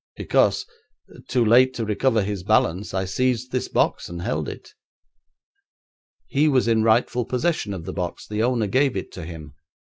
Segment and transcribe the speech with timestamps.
[0.17, 0.65] 'Because,
[1.27, 4.73] too late to recover his balance, I seized this box and held it.'
[6.25, 9.53] 'He was in rightful possession of the box; the owner gave it to him.'